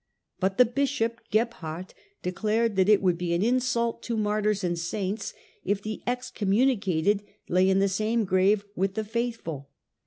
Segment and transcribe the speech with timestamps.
[0.39, 1.93] But the bishop, Gebhard,
[2.23, 7.69] declared that it would be an insult to martyrs and saints if the excommunicated lay
[7.69, 9.67] in the same grave with the faithfiil.